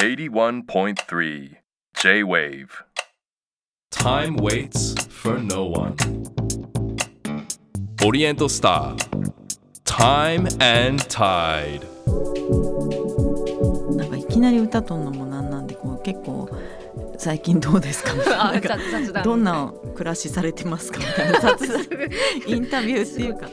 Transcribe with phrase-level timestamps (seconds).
[0.00, 1.56] 81.3
[1.94, 2.70] J-Wave.
[3.90, 5.94] Time waits for no one.
[8.02, 8.96] Oriental Star.
[9.84, 11.84] Time and Tide.
[13.98, 16.48] なんかいきなり歌とんのもなんなんでこう結構
[17.18, 18.14] 最近どうですか？
[19.22, 20.98] どんな暮らしされてますか？
[21.00, 21.38] みたいな。
[22.56, 23.50] インタビューっていうか。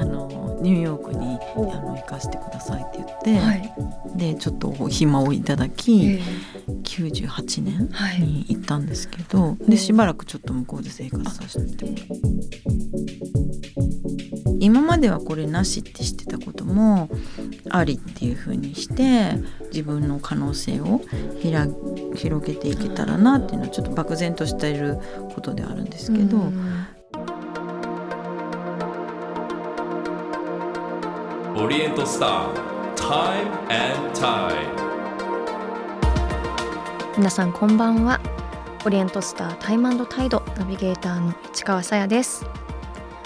[0.00, 1.19] あのニューヨークに
[1.62, 3.72] あの行かせてくださいって言って、はい、
[4.16, 6.20] でちょっとお暇をいただき、え
[6.84, 8.20] 98年はい。
[8.20, 12.20] に行ったんですけど、でしばらくちょっと向こうで生活させてもらって。
[14.60, 17.08] 今まではこれなしって知ってたことも
[17.70, 19.38] ありっていう風にして
[19.72, 21.00] 自分の可能性を
[21.40, 21.66] ひら
[22.14, 24.98] 広げていけたらなっていうのはちょっと漠然としている
[25.34, 26.86] ことではあるんですけど、うん、
[31.60, 32.54] Oriental Star.
[32.96, 34.66] Time and Tide.
[37.18, 38.18] 皆さんこんばんは
[38.86, 42.46] オリエントスタータイムタイドナビゲーターの市川さやです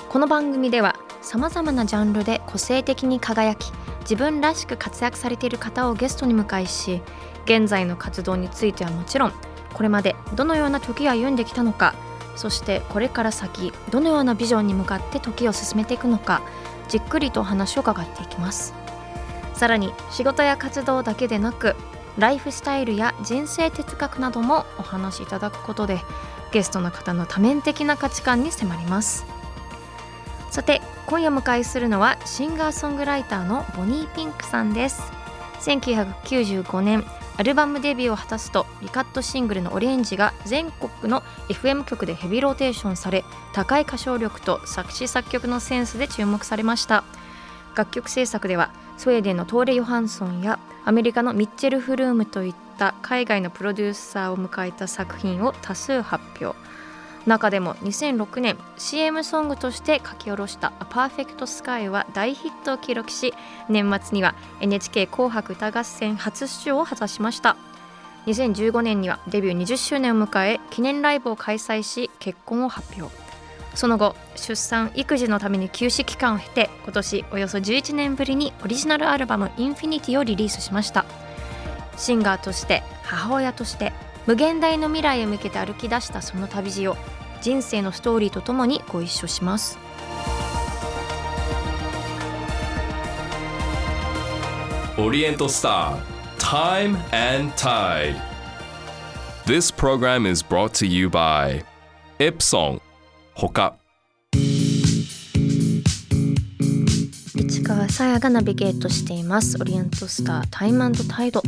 [0.09, 7.03] この番組ではさまざまなジャンルで個性的に輝き自分らしく活躍されている方をゲストに迎えし
[7.45, 9.33] 現在の活動についてはもちろん
[9.73, 11.95] これまでどのような時を歩んできたのか
[12.35, 16.43] そしてこれから先どのようなビジョンに向かって時を進めていくのか
[16.95, 18.73] じっくりと話を伺っていきます。
[19.53, 21.75] さらに仕事や活動だけでなく
[22.19, 25.99] ライフスタイルや人生哲学などもお話しいただくことで
[26.53, 29.27] ゲストの方の多面的な価値観に迫ります。
[30.53, 35.03] さて今夜迎えするのはシンガーソングライターのボニーピンクさんです。
[35.63, 37.05] 1995年
[37.37, 47.03] アルバムデビューを果たすとリカットシングルの「オレンジ」が全国の FM 局でヘビーローテーションされ高い歌唱力と作詞作曲のセンスで注目されました。
[47.75, 56.57] 楽曲制作ではスウェーデンのトーレ・ヨハンソンやアメリカのミッチェル・フルームといった海外のプロデューサーを迎えた作品を多数発表。
[57.27, 63.33] 中でも2006年 CM ソングとして書き下ろした「A Perfect Sky」は大ヒットを記録し
[63.69, 67.57] 年末には NHK 紅白歌合戦初出場を果たしました。
[68.27, 73.15] 2015年にはデビュー20周年を迎え記念ライブを開催し結婚を発表。
[73.75, 81.05] その後出産育児のために休止期間を経て今年およそ11年ぶりにオリジナルアルバム「インフィニティ」をリリースしました。
[81.97, 83.93] シンガーとして母親として
[84.27, 86.97] 無限大の未来へ向けて歩き出したその旅路を
[87.43, 89.79] 人生のストーリーとともにご一緒します
[94.97, 96.15] オリエントスター
[96.45, 98.21] Time and Tide.
[99.47, 101.65] This program is brought to you by
[102.21, 102.81] Ipsong.
[103.35, 103.73] Hoka.
[103.73, 103.84] 市
[107.65, 109.57] 川さやがナビゲートしています。
[109.59, 111.43] オリエントスタータイムタイド。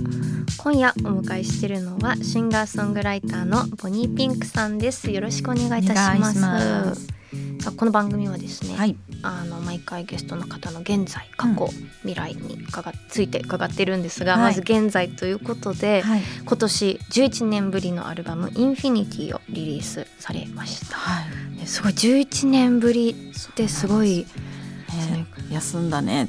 [0.57, 5.11] 今夜お迎えしているのはシンガーソングライターのボニーピンクさんです。
[5.11, 6.41] よろしくお願いいたします。
[6.41, 8.97] さあこの番組はですね、はい。
[9.23, 11.71] あの毎回ゲストの方の現在過去、うん。
[12.09, 14.43] 未来に伺っついて伺ってるんですが、はい。
[14.43, 16.23] まず現在ということで、はい。
[16.47, 21.23] 今年11年ぶりのアルバム「インフィニティ」をリリースされました、は
[21.55, 21.59] い。
[21.59, 24.27] ねすごい11年ぶりってすごい
[24.95, 26.29] ね休んだね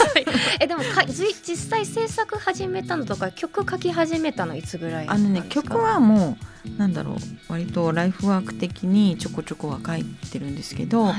[0.60, 7.16] えでもかじ実際制作始めたのとか曲書き始めたのいつぐらいあのね曲はもうなんだろう
[7.48, 11.14] 割とライフワーク的にちょこちょこは書いてるんですけど、はい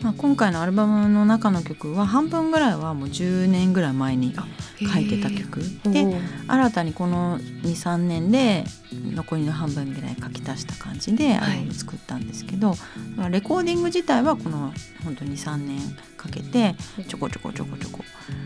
[0.00, 4.34] まあ、今回のアルバムの中の曲は半分ぐらいはもう10年ぐらい前に
[4.78, 5.60] 書いてた曲。
[5.84, 6.06] で
[6.46, 12.82] 新たにこの23年で残りの半分ぐらい書き足した感じでアルバム作ったんですけど、だか
[13.22, 15.78] らレコーディング自体はこの本当に3年
[16.16, 16.74] かけて
[17.08, 18.00] ちょこちょこちょこちょこ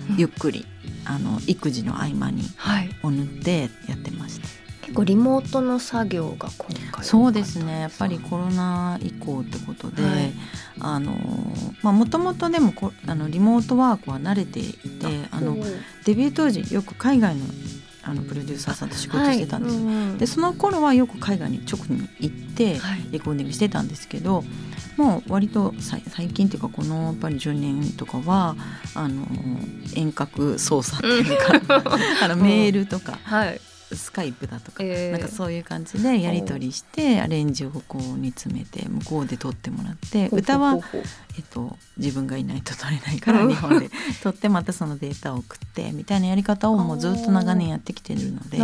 [0.09, 0.67] うんゆっくり
[1.05, 2.91] あの育児の合間にはい。
[3.03, 4.49] を塗ってやってました。
[4.91, 7.83] 結構リモートの作業が今回そうですね。
[7.83, 10.33] やっぱりコロナ以降ってことで、はい。
[10.81, 11.17] あの
[11.83, 14.77] まあもともとでもこあのリモートワークは慣れていて
[15.31, 15.57] あの
[16.05, 17.45] デビュー当時よく海外の
[18.03, 19.89] あのプロデューサーさんと仕事してたんですよ。
[19.89, 23.07] よでその頃はよく海外に直に行ってはい。
[23.13, 24.43] レコーディングしてたんですけど
[24.97, 28.57] もう割とさい最近っていうかこのやっぱり10年とかは
[28.95, 29.25] あの
[29.95, 31.85] 遠隔操作っていうか
[32.25, 33.61] あのメールとかはい
[33.97, 35.13] スカイプだとかえー。
[35.13, 40.79] なんかそういう感じでやり取りしてアレンジをこう煮詰めて向こうで撮ってもらって歌は、
[41.37, 43.49] えっと、自分がいないと撮れないからうん。
[43.51, 43.91] 日本で。
[44.23, 48.59] 撮ってまたそのデータを送ってみたいなやり方をもうずっと長年やってきてるので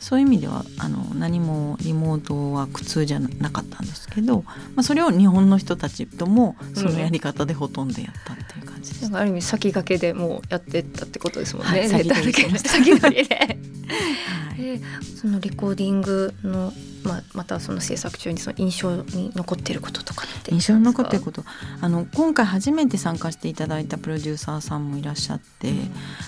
[0.00, 4.44] そういう意味ではあの何もリモートは苦痛じゃなかったんですけど、
[4.74, 9.02] まあ、それを日本の人たちともそのやり方でほとんどやったっていう感感じでした。
[9.02, 11.70] なんかある意味先駆けでもうやってったってことですもんね。
[11.70, 12.70] はい先取りしました。
[12.70, 13.58] 先取りで。
[14.58, 16.72] はいえーそのレコーディングの
[17.04, 20.52] まあまたその制作中にその印象に残っていることとかって。
[20.52, 21.44] 印象に残ってること。
[21.80, 25.72] あの今回初めて参加していただいたプロデューサーさんもいらっしゃって、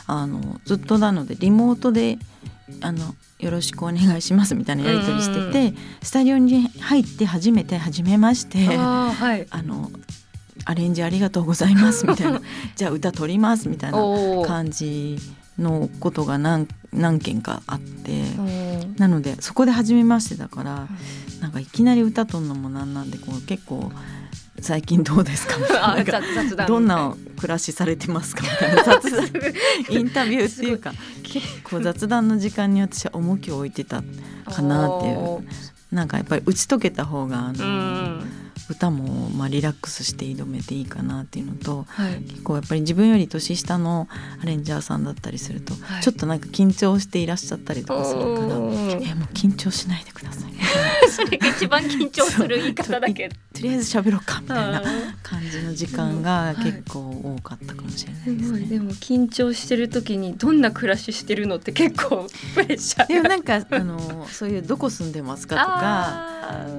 [0.07, 2.19] あのずっとなのでリモートで
[2.83, 9.47] あのよろしくお願いしますみたいなやり取りしてて、スタジオに入って初めて初めましてあはい。
[9.65, 9.91] の
[10.67, 12.41] アレンジありがとうございますみたいな。
[12.77, 13.99] じゃあ歌取りますみたいな
[14.47, 15.19] 感じ
[15.61, 18.25] のことが何何件かあって。
[18.97, 20.89] なのでそこで初めましてだから、
[21.41, 23.91] なんかいきなり歌とんのもなんなんでこう結構
[24.61, 25.57] 最近どうですか？
[25.99, 26.21] みたい
[26.57, 26.67] な。
[26.67, 28.43] どんな暮らしされてますか？
[28.43, 28.83] みたいな。
[28.85, 29.27] 雑談。
[29.89, 30.93] インタビューっていうか
[31.23, 34.03] 結構雑談の時間に私は重きを置いてた
[34.53, 35.47] かなっていう。
[35.95, 38.23] なんかやっぱり打ち解けた方があの、うん
[38.71, 42.21] 歌もまあリラックスして挑めていいかなっていうのとはい。
[42.23, 44.09] 結構やっぱり自分より年下の
[44.43, 48.37] アレンジャーさんだったりすると、はいちょっとなんか緊張していらっしゃったりとかするから。
[48.37, 50.51] えもう緊張しないでください
[51.11, 53.35] それが一番緊張する言い方だけど。
[53.55, 54.83] とりあえず喋ろうかみたいなあ
[55.23, 57.01] 感じの時間がうん結構
[57.37, 58.61] 多かったかもしれないーですすね。
[58.61, 66.27] ごいでも緊張してる時にどんな暮らししてるのって結構 プレッシャーでもなんかあのそういうどこ住んでますかとか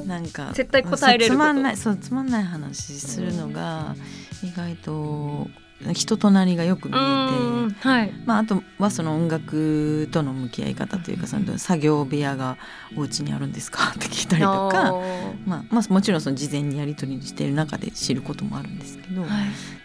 [0.08, 3.96] なんか絶対答えれるつまんないそうつまんない話するのが
[4.44, 5.48] 意外と
[5.94, 7.88] 人となりがよく見えうんて。
[7.88, 8.14] はい。
[8.26, 12.58] まあ、あとはその音楽との向き合い方というかその作業部屋が
[12.96, 14.94] お家にあるんですかって聞いたりとか
[15.46, 19.30] まあ、まあもちろんその事前にやり取りしてる中で知ることもあるんですけど、はい。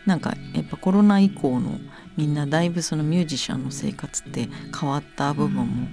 [0.04, 1.78] なんかやっぱコロナ以降の
[2.16, 4.48] みんなだいぶそのミュージシャンの生活って
[4.78, 5.88] 変わった部分も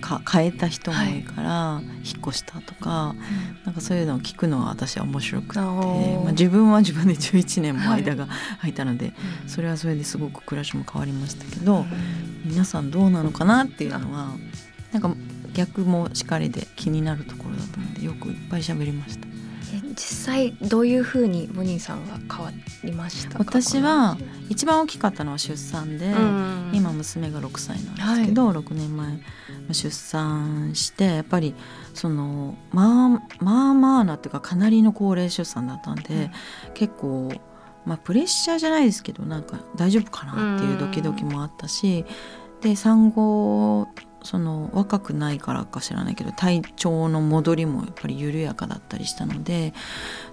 [0.00, 3.14] か変えた人も多いから、引っ越したとか
[3.64, 8.26] なんかそういうのを聞くのは私は面白くて、まあ、自分は自分で11年も間が
[8.56, 9.12] 空いたので、
[9.46, 11.84] それはそれですごく暮らしも変わりましたけど、
[12.44, 14.30] 皆さんどうなのかなっていうのは
[14.92, 15.14] なんか
[15.54, 19.31] 逆もしかりで気になるところだと思うんでよくいっぱい喋りました。
[19.72, 22.52] え実際どういうふうにモニーさんは変わ
[22.84, 23.38] りましたか？
[23.38, 24.16] 私は
[24.48, 26.70] 一番大きかったのは出産で、うん。
[26.74, 29.18] 今娘が6歳なんですけど、6年前
[29.72, 31.54] 出産してやっぱり
[31.94, 33.08] そのまあ
[33.40, 36.30] まあまあなっていうかかなりの高齢出産だったんで、
[36.74, 37.32] 結構、
[37.84, 42.04] まあ、プレッシャーじゃないですけどなんか大丈夫かなっていうドキドキもあったし、
[42.60, 43.88] で産後
[44.22, 49.74] その若くないからか知らないけど体調の戻りもやっぱり緩やかだったりしたので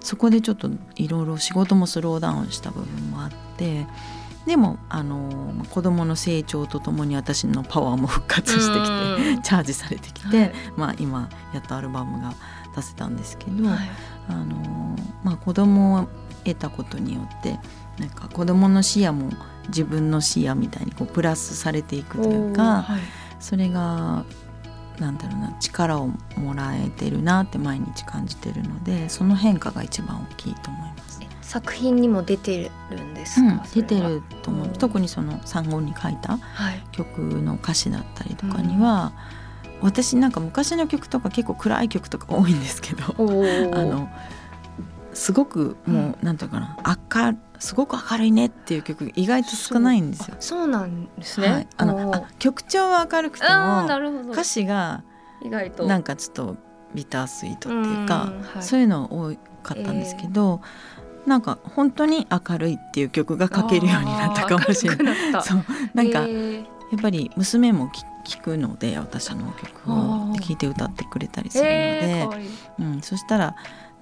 [0.00, 3.86] そこでちょっといろいろ仕事もスローダウンした部分もあって
[4.46, 9.42] でもあのまあ子供の成長とともに私のパワーも復活してきてうん。
[9.42, 10.52] チャージされてきて、はい。
[10.76, 12.34] まあ、今やっとアルバムが
[12.74, 13.78] 出せたんですけど、はい。
[14.28, 16.08] あのまあ、子供を
[16.44, 17.58] 得たことによって
[17.98, 19.30] なんか子供の視野も
[19.68, 23.00] 自分の視野みたいにこうプラスされていくというか、はい
[23.40, 24.24] それが
[24.98, 31.20] なんだろうな力をもらえてるなって毎日感じてるのでその変化が一番大きいと思います。
[31.42, 34.66] 作品にも出てるんですか、うん、出てると思う。
[34.66, 36.82] うん特にその産後に書いたはい。
[36.92, 39.12] 曲の歌詞だったりとかには、
[39.80, 44.08] 私なんか昔の曲とか結構暗い曲とか多いんですけどあの
[45.12, 46.76] すごくもう、なんていうかな
[47.12, 50.36] 明るすごく明るいねっていう曲意外と少ないんですよ。
[50.40, 53.86] そうなんですね、はい、あのあ曲調は明るくても
[54.32, 55.04] 歌詞が
[55.42, 56.56] 意外となんかちょっと
[56.94, 58.62] ビタースイートっていうか、んはい。
[58.62, 60.60] そういうの多かったんですけど、
[61.26, 65.30] なんか本当に明るいっていう曲が書けるようになったかもしれない。
[65.32, 65.64] な そう。
[65.94, 66.64] なんか、えー。
[66.90, 68.02] やっぱり娘もき
[68.36, 70.40] 聞くので私の曲あをー。
[70.40, 73.54] 聞いて歌ってくれたりするので、えーうん、そしたら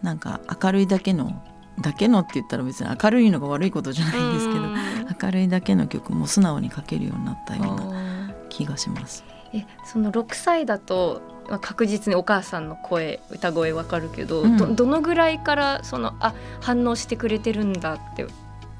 [0.02, 1.42] なんか明るいだけの
[1.80, 4.74] だけのって言ったら別に明るいのが悪いことじゃないんですけどうん。
[5.22, 9.24] 明るいだけの曲も素直に書けるようになったような気がします。
[9.54, 14.56] えその6歳だと、まあ、確実にお母さんの声歌声わかるけど、うん。
[14.56, 18.26] どどのぐらいからそのあ反応してくれてるんだって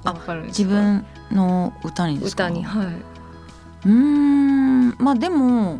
[0.04, 0.68] わかるんですか？
[0.68, 2.46] 自分の歌にですか？
[2.46, 2.86] 歌にはい。
[2.86, 5.78] うーんまあでも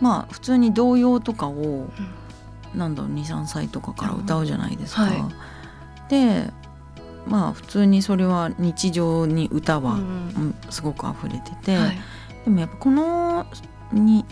[0.00, 1.88] まあ普通に童謡とかを
[2.74, 5.02] なんだろう23歳とかから歌うじゃないですか。
[5.02, 5.24] はい
[6.08, 6.50] で
[7.26, 10.54] まあ普通にそれは日常に歌は、うんうん。
[10.70, 11.98] すごく溢れてて、はい。
[12.44, 13.46] でもやっぱこの
[13.92, 14.24] 2,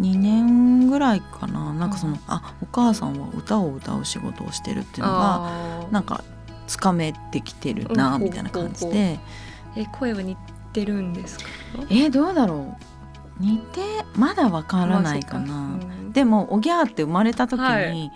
[0.00, 6.22] 2年ぐらいかななんかその、あお母さんは歌を歌う仕事をしてるっていうのがなんか
[6.66, 9.20] つかめてきてるなうんみたいな感じほうほうで
[9.76, 10.36] え声は似
[10.72, 11.46] てるんですか？
[11.90, 13.42] えどうだろう。
[13.42, 13.80] 似て
[14.16, 15.46] まだわからないかな。
[15.46, 15.86] まあか。
[15.86, 16.12] うん。
[16.12, 18.12] でもおぎゃーって生まれた時に、はい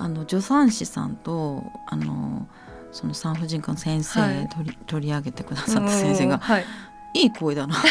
[0.00, 2.48] あの助産師さんとあの
[2.90, 4.48] その産婦人科の先生、はい。
[4.48, 6.40] 取り取り上げてくださった先生がうん。
[6.40, 6.64] はい。
[7.14, 7.76] いい声だな。
[7.76, 7.88] っ て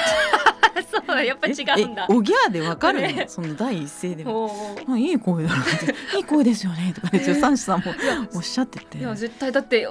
[1.08, 2.08] そうやっぱ違うんだ。
[2.10, 3.26] えおぎゃーでわかるの、ね。
[3.28, 4.76] その第一声でも。
[4.90, 6.18] あいい声だなって。
[6.18, 7.94] いい声ですよねとかね助産師さんも
[8.34, 8.98] おっしゃってて。
[8.98, 9.88] いや絶対だって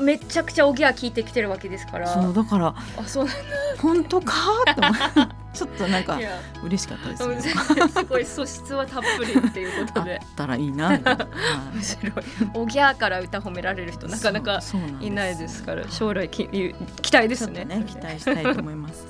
[0.00, 2.08] めちゃくちゃおぎゃー聞いてきてるわけですから。
[2.08, 3.34] そうだからあそうなん
[3.78, 4.34] 本当か
[4.70, 6.18] って思うちょっとなんか
[6.62, 7.42] 嬉しかったですうんね。
[7.88, 11.12] すごい素質はたっぷりっていうことあっでたらいいないな。
[11.16, 11.26] はい
[11.74, 12.12] 面白い
[12.54, 14.60] おぎゃーから歌褒められる人なかなか
[15.00, 19.06] いないですから将来き期待ですねね期待したいと思います。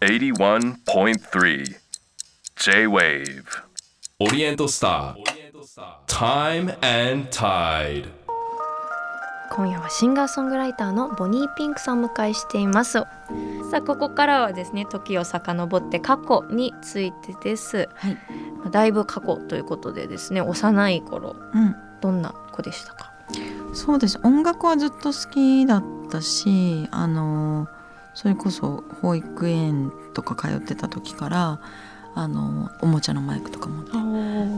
[0.00, 1.82] 81.3
[2.56, 3.62] J-Wave.
[4.20, 5.16] Oriental Star.
[6.06, 8.08] Time and Tide.
[9.54, 13.08] 今夜はシンガーソングライターのボニーピンクさんをお迎えしていますさ
[13.74, 18.14] あここからはですね時を遡って過去についてですはい。
[18.58, 21.76] まあだいぶ過去ということでですね幼い頃うん。
[22.00, 23.12] どんな子でしたか？
[23.74, 24.18] そうです。
[24.24, 27.68] 音楽はずっと好きだったし、あの
[28.14, 31.60] それこそ保育園とか通ってた時から、
[32.14, 33.90] あのおもちゃのマイクとか持って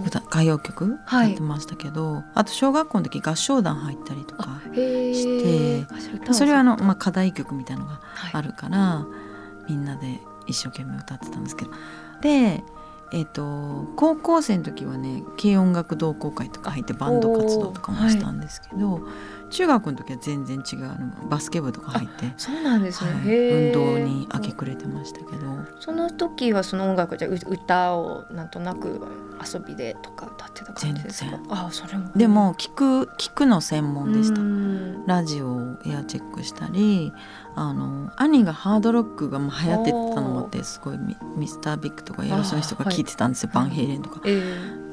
[0.08, 1.32] 歌歌謡曲歌はい。
[1.32, 4.61] ってましたけど、あと小学校の時合唱団入ったりとか。
[4.75, 5.87] して
[6.28, 8.30] あそれはあの、まあ、課題曲みたいのがはい。
[8.34, 9.06] あるから、
[9.68, 11.70] みんなで一生懸命歌ってたんですけど。
[12.20, 12.64] で、
[13.12, 19.06] えー、と高校生の時はね軽音楽同好会とか入ってバンド活動とかもしたんですけど、
[19.54, 23.23] 中学の時は全然違うバスケ部とか入って、そうなんですね、はい
[23.70, 25.54] 運動に明け暮れてましたけど。
[25.80, 29.00] その時はその音楽じゃう歌をなんとなく
[29.52, 31.30] 遊びでとか歌ってた感じですか？
[31.30, 32.11] 全あそれも。
[32.16, 34.40] でも聞く聞くの専門でした。
[34.40, 34.44] う。
[34.44, 35.06] ん。
[35.06, 37.12] ラジオをエアチェックしたり
[37.54, 44.20] あの兄がハードロックがもう流行ってたのもあってすごいミミスタービッグとかエアロスミスとか聞いてたんですよ、バンヘイレンとか。
[44.25, 44.42] え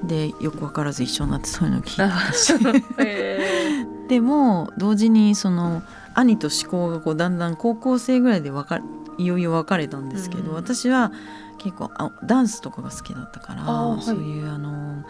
[0.04, 2.54] でよく分からず一緒になってそういうの聞いたし。
[2.98, 3.81] え
[4.12, 5.84] でも同時にその
[6.16, 8.82] 兄と思考がこうだんだん高校生ぐらいで分か
[9.18, 10.56] いよいよ別れたんですけど、うん。
[10.56, 11.14] 私は
[11.58, 14.02] 結構あダンスとかが好きだったから、はい。
[14.02, 15.06] そういうあの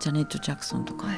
[0.00, 1.12] ジャネット・ジャクソンとかが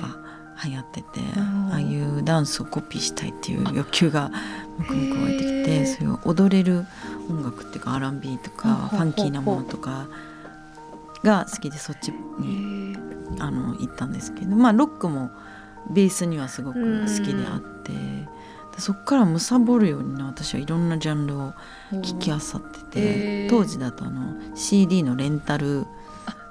[0.64, 4.30] 流行ってて、うんああいうダンスをコピーしたいっていう欲求が
[4.78, 6.86] むくむく湧いてきてそういう踊れる
[7.28, 10.06] 音楽っていうか R&B とかファンキーなものとか
[11.24, 12.40] が好きでそっちー。
[12.40, 12.96] に
[13.40, 15.32] あの行ったんですけどまあロックも
[15.90, 21.52] ベースにはすごく好きであってでそっから貪るようにね私はいろんなジャンルを
[21.92, 23.50] 聞き漁ってて、へー。
[23.50, 25.86] 当時だとあの CD のレンタル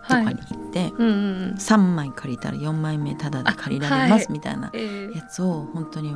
[0.03, 1.17] とかに行って、うんうんう
[1.51, 1.55] ん。
[1.57, 4.09] 3枚借りたら4枚目タダで借りられあはい。
[4.11, 6.15] ますみたいなえーやつを本当に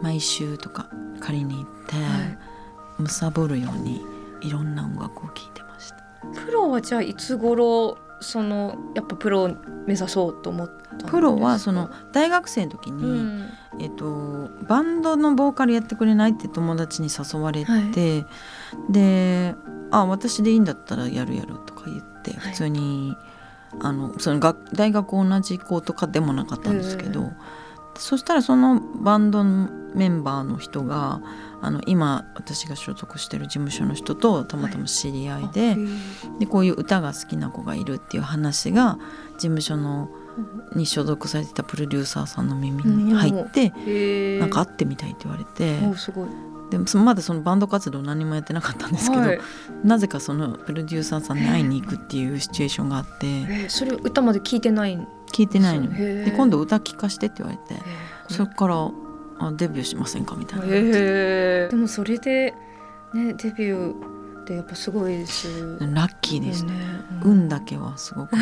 [0.00, 0.88] 毎週とか
[1.20, 2.38] 借りに行って、はい。
[3.32, 4.00] 貪るように
[4.40, 5.96] いろんな音楽を聴いてました。
[6.46, 9.48] プロはじゃあいつ頃そのやっぱプロを
[9.86, 13.50] 目指そうと思ったプロはその大学生の時に、うん。
[13.80, 18.26] えっと、バンドのボーカルやってくれないって友達に誘われて、は
[18.88, 19.56] で
[19.90, 22.52] 「あ私でいいんだったらやるやる」とか言ってはい。
[22.52, 23.16] 普通に、
[23.80, 27.36] あのその学大学同じ子とかでもなかったんですけど、うん
[27.96, 31.20] そしたらそのバンドのメンバーの人が
[31.60, 38.98] あの今私が所属してる事務所の人とたまたま知り合いで,、へーでこういう歌が好きな子がいるっていう話が
[39.34, 40.10] 事務所の
[40.74, 43.66] に所属されてたプロデューサーさんの耳に入って。
[43.66, 45.78] へーなんか会ってみたいって言われて、
[46.70, 49.40] でもまだそのバンド活動何もやってなかったんですけど、はい。
[49.84, 53.26] なぜかそのプロデューサーさんに会いに行くっていうシチュエーションがあって。
[53.26, 57.74] えーそれ歌まで聞いてないん聞いてないので今度歌聞かしてって言われて。
[57.74, 57.76] え。
[57.76, 58.90] ーそっから
[59.38, 62.54] あデビューしませんかみたいな、でもそれで
[63.12, 65.78] ねデビューってやっぱすごいです。
[65.80, 66.72] ラッキーでした、
[67.26, 67.32] うん。
[67.42, 68.38] 運だけはすごくい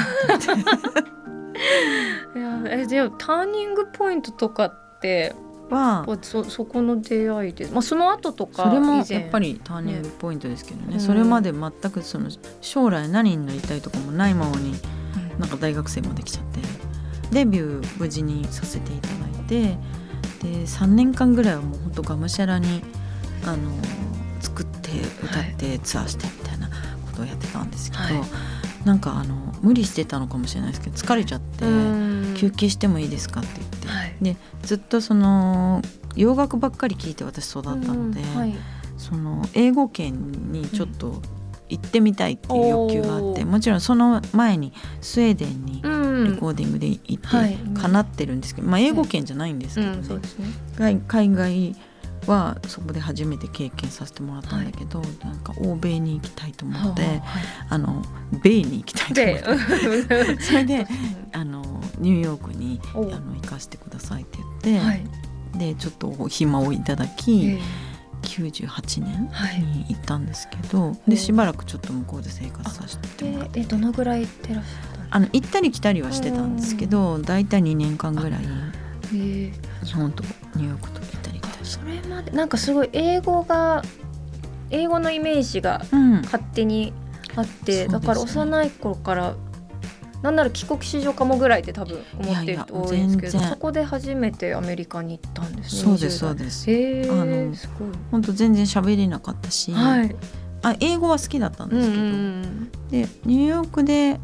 [2.38, 5.34] やえじゃあターニングポイントとかって
[5.70, 10.94] はそそこの出会いで、まあ、その後とかそれもやっぱりターニングポイントですけどね。
[10.94, 11.00] ね。
[11.00, 12.28] それまで全くその
[12.60, 14.74] 将来何になりたいとかもないままに
[15.38, 16.60] なんか大学生まで来ちゃって
[17.32, 19.78] デビュー無事にさせていただいて
[20.42, 22.82] で3年間ぐらいはもうほんとがむしゃらに
[23.44, 23.72] あの
[24.40, 24.90] 作って
[25.22, 26.68] 歌ってツアーしてみたいな
[27.06, 28.14] ことをやってたんですけど、はい。
[28.84, 32.34] なんかあの無理してたのかもしれないですけど疲れちゃってうん。
[32.36, 34.16] 休憩してもいいですかって言って、はい。
[34.20, 35.82] でずっとその
[36.16, 38.54] 洋楽ばっかり聴いて私育ったので、うんはい。
[38.98, 41.20] その英語圏にちょっと
[41.68, 46.32] 行ってみたいっていう欲求があって、もちろんその前にスウェーデンにうん。
[46.32, 50.20] レコーディングで行ってはい叶ってるんですけど、まあ、英語圏じゃないんですけどね。
[50.76, 51.76] 海海外
[52.26, 57.22] はそこで初めて経験させてもらったんだけど、なんか欧米に行きたいと思って、はい。
[57.68, 58.02] あの
[58.42, 60.86] 米に行きたいと思でって、 それで
[61.32, 65.04] あのニューヨークにあおの行かせてくださいって言って、はい。
[65.56, 67.60] でちょっとお暇をいただき、え
[68.40, 73.60] 98年はいに行ったんですけど、でしばらくちょっと向こうで生活させてもらって。
[73.60, 78.40] ええどのぐらい行ってらっしゃったあの行ったり来たりはしてたんですけど大体2年間ぐらい
[79.14, 79.50] え。
[79.50, 79.52] え
[79.94, 80.24] 本当
[80.58, 81.66] ニューヨークと行ったり来たり。
[81.66, 83.82] それまでなんかすごい英語が
[84.70, 86.22] 英語のイメージがうん。
[86.22, 86.94] 勝手に
[87.36, 87.92] あって、そうですね。
[87.92, 89.34] だから幼い頃から
[90.22, 96.30] なんなら帰国子女かもぐらいって多分思ってる人多いんですけどそこで初めてアメリカに行ったんですねそうです20代。
[96.30, 96.70] そうです。
[96.70, 97.88] へえあのすごい。
[98.10, 100.16] 本当全然喋れなかったし、はい。
[100.62, 102.70] あ英語は好きだったんうんうですけど、ん。
[102.90, 104.20] でニューヨークで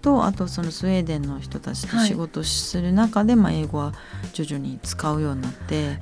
[0.00, 2.08] とあとそのスウェーデンの人たちとはい。
[2.08, 3.92] 仕事する中で、まあ、英語は
[4.32, 5.98] 徐々に使うようになって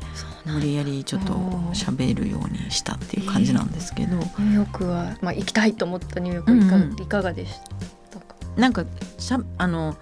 [0.47, 1.33] 無理やりちょっと
[1.75, 7.03] 喋るようにしたっていう感じなんですけど、ニューヨークは、まあ、行きたいと思ったニューヨークはいか,、うんうん。
[7.03, 7.69] いかがでした？
[7.71, 7.77] か
[8.57, 8.85] なんか
[9.19, 9.97] しゃあの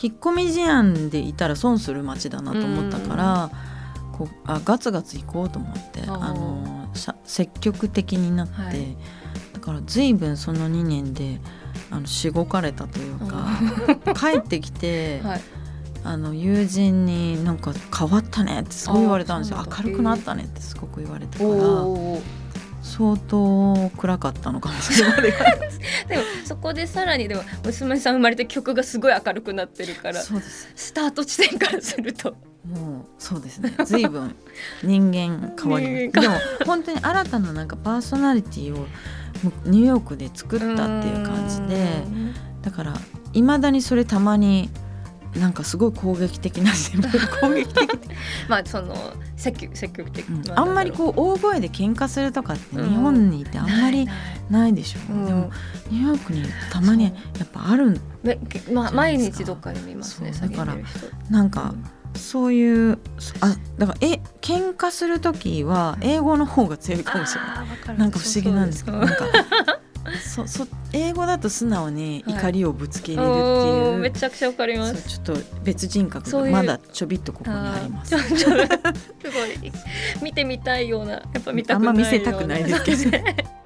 [0.00, 3.50] 引っ込み思案でいたら損する街だなと思ったから、
[4.12, 8.96] こうあガツガツ行こうと思ってあのさ積極的になって、はい。
[9.52, 11.40] だから随分その2年で
[11.90, 13.48] あのしごかれたというか
[14.14, 15.40] 帰ってきて、はい。
[16.06, 22.20] あの友人になんか変わったねってすごい言われたんですよ明るくなったねってすごく言われたかおらお
[22.96, 25.22] 相当暗かったのかもしれない
[26.06, 30.70] でもそこでさらにでも娘さん生まれて曲がすごい明るくなってるからそうです。
[30.76, 32.36] スタート地点からすると。
[32.64, 33.58] もうそうです。
[33.58, 34.36] ね随分
[34.84, 36.34] 人間変わりま人間したでも
[36.64, 38.86] 本当に新たななんかパーソナリティを
[39.64, 42.04] ニューヨークで作ったっていう感じで
[42.62, 42.94] だから
[43.32, 44.70] いまだにそれたまに
[45.38, 46.70] なんかすごい攻撃的な
[47.40, 47.90] 攻撃的、
[48.48, 48.96] まあその
[49.36, 50.42] 積極積極的、うん。
[50.46, 54.08] まあんまりこう大声で喧嘩するとかって日本にいてあんまり
[54.50, 55.26] ないでしょ、うん。
[55.26, 55.50] でも
[55.90, 57.10] ニューヨークにたまにや
[57.44, 58.00] っぱある。
[58.72, 60.76] まあ毎日どっかで見ますねだから
[61.28, 61.74] なんか
[62.14, 67.98] そういうそあだからえ喧嘩する時は英語の方が強いかもしれない。
[67.98, 69.14] なんか不思議なんですけどなんか
[70.22, 72.34] そ そ英語だと素直にはい。
[72.36, 75.08] 怒りをぶつけれるっていう、めちゃくちゃわかります。
[75.08, 79.72] ちょっと別人格がまだちょびっとここにありますすごい。
[80.22, 83.18] 見てみたいようなやっぱ見たくないあんま見せたくないですけど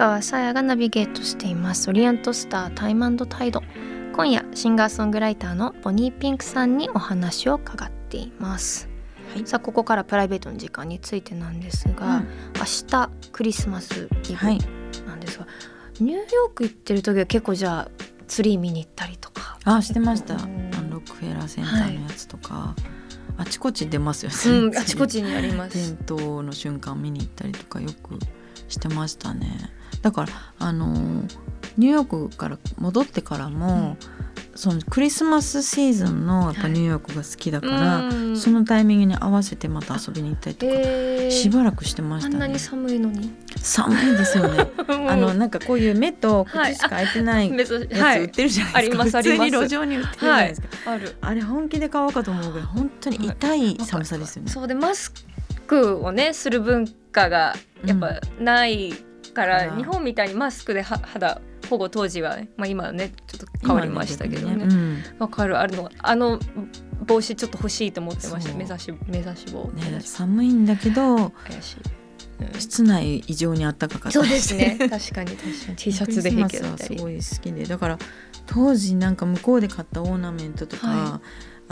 [0.00, 1.90] 川さやがナビゲートしています。
[1.90, 3.62] オリエントスタータイムタイド。
[4.14, 8.88] 今夜シンガーソングライターのボニーピンクさんにお話を伺っています、
[9.34, 9.46] はい。
[9.46, 12.28] さあここからプライベートの時間についてなんですが、うん。
[12.56, 14.58] 明日クリスマスイはい。
[15.02, 15.46] ブなんですが、
[16.00, 17.90] ニューヨーク行ってる時は結構じゃあ
[18.26, 19.58] ツリー見に行ったりとか？
[19.64, 20.32] あしてました。
[20.32, 20.70] あうん。
[20.70, 22.74] のロックフェラーセンターのやつとか、
[23.36, 24.60] あちこち出ますよね。
[24.66, 25.74] うんあちこちにあります。
[25.94, 28.18] 点灯の瞬間見に行ったりとかよく
[28.70, 29.78] してましたね。
[30.02, 30.94] だからあの
[31.76, 33.96] ニューヨークから戻ってからも、
[34.54, 38.36] そのクリスマスシーズンのやっぱニューヨークが好きだから、うん。
[38.36, 41.30] そのタイミングに合わせてまた遊びに行ったりとか、へー。
[41.30, 42.34] しばらくしてましたね。
[42.34, 42.58] あんなに。
[42.58, 43.32] 寒いのに？
[43.56, 44.66] 寒いですよね。
[45.08, 47.84] あのなんかこういう目とはい口しか開いてないやつ売
[48.24, 48.98] ってるじゃないですか。
[48.98, 49.50] ありますあります。
[49.50, 50.68] 普通に路上に売ってるじゃないですか。
[50.86, 51.16] ある。
[51.20, 54.50] あれ本気で買おうかと思うぐらい本当に痛い寒さですよね。
[54.50, 55.12] そうでマス
[55.66, 58.92] クをねする文化がやっぱない
[59.40, 64.54] から、うん日本みたいにマスクでは肌保護当時はね、まあ、今はねちょっと変わりましたけどね。
[64.54, 65.04] 今ね。
[65.18, 65.58] わ、かる。
[65.58, 66.38] あるのあの
[67.06, 68.54] 帽子ちょっと欲しいと思ってました。
[68.54, 69.62] 目指し目指し帽。
[69.62, 72.60] うんね寒いんだけど怪しい、うん。
[72.60, 74.08] 室内異常に暖かかった。
[74.08, 74.76] りそうですね。
[74.78, 75.76] 確かに確かに。
[75.76, 76.98] T シャツで平気だったり。
[76.98, 77.64] すごい好きで。
[77.64, 77.98] だから
[78.46, 81.20] 当時なんか向こうで買ったオーナメントとか、は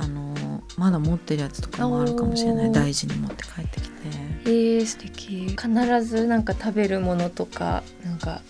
[0.01, 2.73] あのまだ持ってるやつとかもあるかもしれない。
[2.73, 3.97] 大事に持って帰ってきて。
[4.45, 5.49] えー、素敵。
[5.49, 8.41] 必ずなんか食べるものとかなんか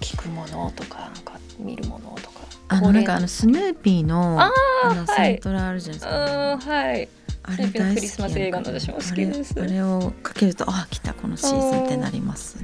[0.00, 2.40] 聞くものとかなんか見るものとか。
[2.68, 4.50] あのなんかあのスヌーピーのあ
[4.84, 5.32] あのはい。
[5.32, 7.08] セントラあるじゃないですか、うんはい。
[7.42, 9.54] あスヌーピーのクリスマス映画の私も好きです。
[9.60, 12.56] あれをかけるとあ来たこのシーズンってなります、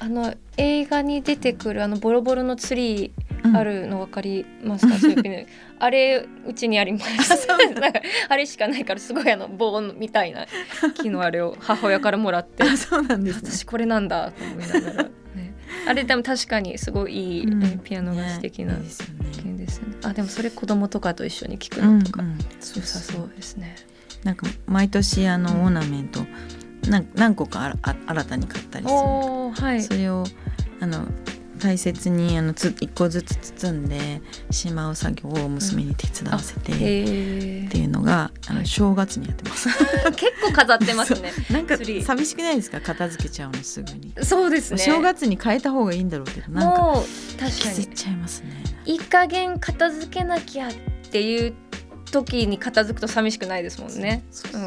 [0.00, 5.46] あの映画に出てくるあのボロボロのツリうんーあるの分かりますか、スヌーピーの
[5.78, 7.48] あれうちにあります。
[8.28, 10.46] あれしかないからすごいあの棒みたいな
[10.94, 12.64] 木のあれを母親からもらって。
[12.64, 13.50] あそうなんですね。
[13.50, 15.10] 私これなんだと思いながら、ね、
[15.86, 17.58] あれでも確かにすごいいい、うん。
[17.60, 18.80] ねピアノが素敵なね。
[18.80, 19.94] いいですよね。
[19.94, 23.76] ねあでもそれ子供とかと一緒に聞くうんのとかうん良さそうですね、
[24.24, 26.26] なんか毎年あのオーナメント
[26.88, 28.98] なん何個かあらあ新たに買ったりする。
[28.98, 29.82] はい。
[29.82, 30.24] それを
[30.80, 31.06] あの
[31.60, 34.20] 大切にあのつ一個ずつ包んで
[34.50, 38.62] しまう作業を娘に手伝わせて、へっていうのがあはい。
[38.62, 39.68] の正月にやってます。
[39.68, 41.32] ー 結構飾ってますね。
[41.50, 42.80] なんか寂しくないですか？
[42.80, 44.12] 片付けちゃうのすぐに。
[44.22, 44.78] そうですね。
[44.78, 47.86] 正月に変えた方がいいんだろうけどなんかもう確かに。
[47.86, 48.62] ちゃいますね。
[48.86, 50.72] いい加減片付けなきゃっ
[51.10, 51.54] ていう
[52.10, 54.24] 時に片付くと寂しくないですもんね。
[54.30, 54.64] そうそうう。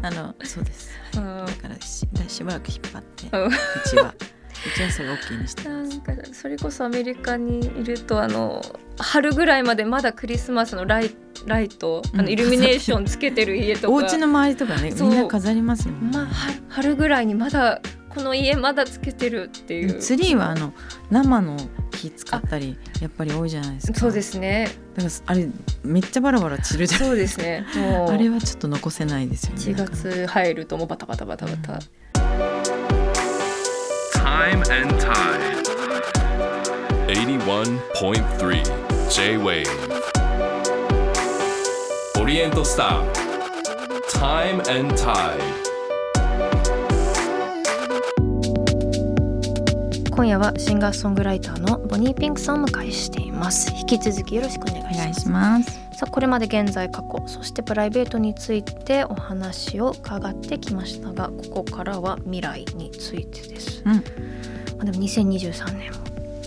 [0.00, 0.06] ん。
[0.06, 0.88] あのそうです。
[1.16, 1.22] うん。
[1.24, 3.46] だからししばらく引っ張ってうん。
[3.48, 3.50] う
[3.88, 4.14] ちは
[4.66, 5.82] うちはそれ OK にしてな。
[5.82, 8.62] んかそれこそアメリカにいるとあの
[8.98, 11.10] 春ぐらいまでまだクリスマスのライ
[11.46, 16.10] ライトあうんのイルミネーションつけてる家とか、お家の周りとかねみんな飾りますよね。
[16.12, 20.72] まあ春春ぐらいにまだこの家まだつけてるっていうツリーはあの
[21.10, 21.56] 生の
[21.92, 23.98] 木使ったりやっぱり多いじゃないですか。
[23.98, 25.48] そうですねだからあれ
[25.84, 27.00] めっちゃバラバラ散るじゃん。
[27.00, 29.58] そうですね もうあれはちょっと残せないですよね。
[29.58, 31.78] 1月入るともうバタバタバタバタ、
[34.22, 35.64] Time and Tide.
[37.08, 39.64] 81.3 J-Wave
[42.20, 43.10] オリエントスター
[44.10, 45.40] Time and Tide.
[50.10, 53.72] 今夜はシンガーソングライターのボニーピンクさんをお迎えしています。
[53.74, 54.96] 引き続きよろしくお願いします。
[54.96, 55.79] お願いします。
[56.00, 63.92] さあこれまで現在過去そしてプライベートについてお話を伺ってきましたがここからは未来についてです、うん。
[63.96, 64.00] ま
[64.80, 65.98] あでも2023年も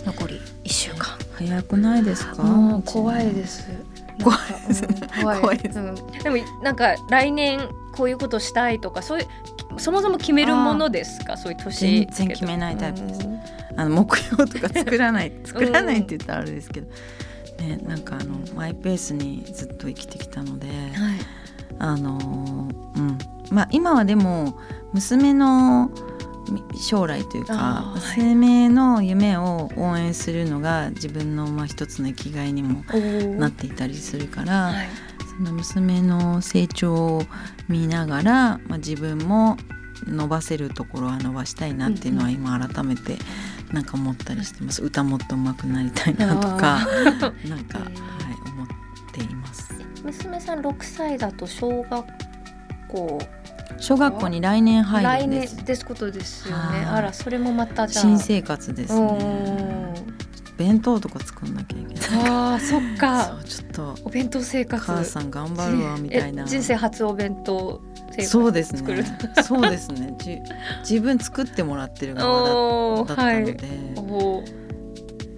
[0.07, 1.05] 残り1週間。
[1.37, 2.41] 早くないですか？
[2.41, 3.69] もう怖いです。
[4.23, 5.57] 怖いですなんかうん怖い。
[5.59, 5.77] です。
[5.77, 5.95] うん。
[6.23, 11.37] でもなんか来年こういうことしたいとかそういうそもそも決めるものですか？
[11.37, 13.27] そういう年全然決めないタイプです。
[13.27, 13.39] うん。
[13.77, 16.87] あの目標とか作らない 作らないって言ったらあれですけど、
[17.59, 20.77] ねなんかあのマイペースにずっと生きてきたので、はい。
[21.79, 23.17] あのうん。
[23.51, 24.57] まあ今はでも
[24.93, 25.91] 娘の
[26.49, 32.83] み将来というか生命の夢を応援するのが自分のまあ一つの生きがいにも
[33.37, 34.87] なっていたりするから、はい。
[35.37, 37.23] その娘の成長を
[37.67, 39.57] 見ながら、まあ、自分も
[40.05, 43.17] 伸ばせるところは伸ばしたいなっていうのは今改めて
[43.73, 44.83] なんか思ったりしてます。
[44.83, 47.89] 歌もっと上手くなりたいなとかなんか、はい、
[48.51, 48.67] 思っ
[49.11, 49.73] ています。
[50.03, 52.05] 娘さん6歳だと小学
[52.87, 53.19] 校。
[53.79, 55.55] 小学校に来年入る来んです。
[55.57, 56.61] 年ですことですよね。
[56.61, 56.85] はい。
[56.85, 59.93] あらそれもまた新生活ですうねん
[60.55, 62.29] 弁当とか作んなきゃいけない。
[62.29, 64.85] あーそっそかうちょっとお弁当生活。
[64.85, 66.43] 母さん頑張るわみたいな。
[66.43, 67.81] え人生初お弁当
[68.21, 69.05] そうですね。
[69.43, 70.13] そうですね。
[70.17, 70.41] じ
[70.81, 73.57] 自分作ってもらってる側だったので、
[73.97, 74.63] おー。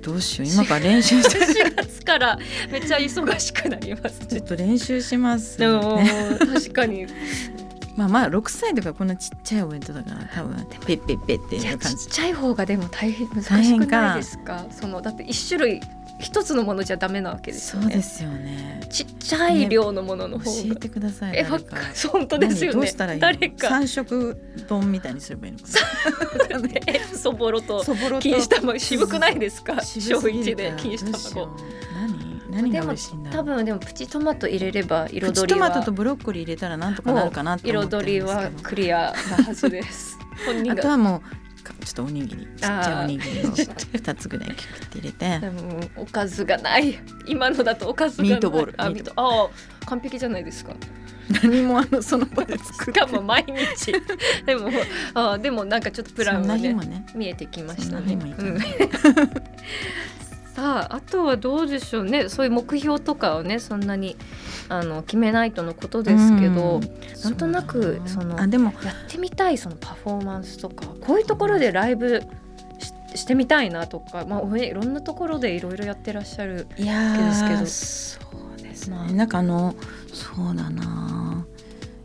[0.06, 0.48] どうしよう。
[0.48, 2.38] 今から練習して4月から
[2.70, 4.20] めっちゃ忙しくなります。
[4.28, 7.08] ちょっと練習します、でもね、確かに。
[7.98, 11.98] まあまあ6歳とかこんなちっちゃいお弁当だから多分ペッペッペッっていう感じ。
[11.98, 14.66] ちっちゃい方がでも大変難しくないですか。
[14.70, 15.82] そのだって一種類
[16.20, 17.88] 一つのものじゃダメなわけですよね。
[17.88, 18.82] そうですよね。
[18.90, 21.76] ちっちゃい量のものの教方が、えてくださいえわか
[22.12, 22.76] 本当ですよね。
[22.76, 23.28] 何どうしたらいいの？
[23.34, 23.70] 誰か。
[23.70, 25.66] 三色丼みたいにすればいいのか
[26.88, 28.80] え そぼろとなそぼろと錦糸卵。
[28.80, 29.82] 渋くないですか？
[29.82, 31.44] 小一で錦糸卵。
[31.44, 31.50] う
[31.94, 38.40] 何何がでも美味しいんだろ多う分でもプチトマト入れれば彩りはプチトマトとブロッコリー入れたらなんとかなるかなって思ってるん彩りですけど。
[38.46, 40.18] はクリアなはずです。
[40.46, 40.80] 本人が。
[40.80, 41.74] あとはもうか。
[41.84, 45.42] ちょっとおにぎりちっちゃいおにぎりを2つぐらいキュッて入れて。
[45.98, 47.00] おかずがない。
[47.28, 48.32] 今のだとおかずがない。
[48.34, 49.12] ミートボールあミート。
[49.16, 49.50] ああ
[49.86, 50.74] 完璧じゃないですか。
[51.44, 53.00] 何もあのその場で作って。
[53.00, 53.92] しかも毎日。
[54.46, 54.70] でも
[55.14, 57.06] あでもなんかちょっとプランそんがねね。
[57.16, 58.18] 見えてきましたね
[60.56, 62.30] さああとはどうでしょうね。
[62.30, 64.16] そういう目標とかをねそんなに
[64.70, 67.24] あの決めないとのことですけど、うん。
[67.24, 72.22] なんとなくそのあでもやってみたいそのパフォーマンスとかこういうところでライブ
[72.80, 77.18] ししてみたいなとか、まあ、いろんなところでいろいろやってらっしゃるいや
[77.60, 78.20] ですそ
[78.58, 79.14] うですね。
[79.14, 79.76] なんかあの
[80.14, 81.46] そうだな。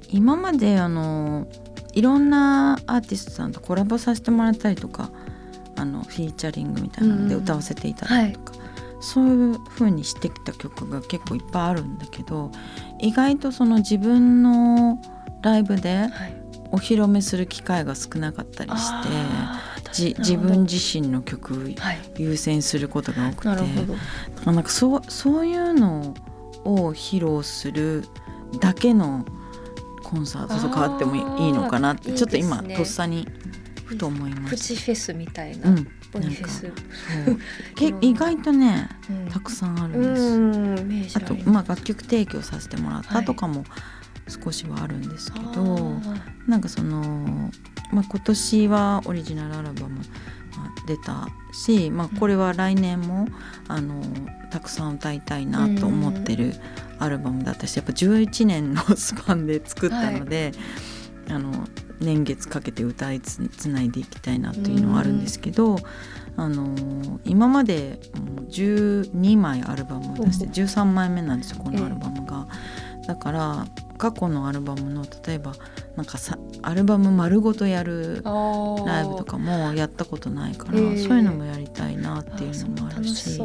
[0.08, 1.46] 今まであの
[1.92, 5.10] いろんなアーティストさんとコラボさせてもらったりとか
[5.80, 7.42] あのフィーチャリングみたいなのでうん。
[7.42, 8.58] 歌わせていただいたりとか、
[9.00, 12.50] そういう風にしてきた曲が結構いっぱいあるんだけど
[13.00, 15.00] 意外とその自分の
[15.42, 16.40] ライブではい。
[16.72, 19.08] お披露目する機会が少なかったりして
[19.92, 21.98] じ自分自身の曲はい。
[22.16, 23.48] 優先することが多くて。
[23.48, 23.94] なるほど。
[24.46, 26.14] あなんかそうそういうの
[26.64, 28.04] を披露する
[28.60, 29.24] だけの
[30.04, 33.26] コンサートとかあってもいいのかなってあーちょっと今とっさに
[33.90, 35.70] ふと思いまプしチフェスみたいな。
[35.70, 35.88] ん。
[36.12, 36.72] ボニフェス、
[37.74, 39.28] け意外とねうん。
[39.28, 41.16] たくさんあるんうです。
[41.16, 43.64] あと、りまあ、楽曲提供させてもらったとかも
[44.28, 45.96] 少しはあるんですけど
[46.46, 47.50] なんかその、
[47.92, 49.96] まあ、今年はオリジナルアルバム
[50.56, 53.26] まあ出たし、まあ、これは来年も
[53.66, 54.00] あの
[54.50, 56.54] たくさん歌いたいなと思ってる
[57.00, 60.52] アルバムだったしやっぱ11年のスパンで作ったので、
[61.28, 61.66] あの
[62.00, 65.76] 年月かけて歌いつつないでいきたいなっていうのはあるんですけど、
[66.36, 66.74] あの
[67.24, 68.00] 今まで
[68.36, 72.46] もう12枚アルバムを出して13枚目なんですよこのアルバムが。
[73.06, 73.66] だから
[73.98, 75.52] 過去のアルバムの例えば
[75.96, 78.22] なんかさアルバム丸ごとやる
[78.86, 81.08] ライブとかもやったことないから、えー。
[81.08, 83.40] そういうのもやりたいなっていうのもあるし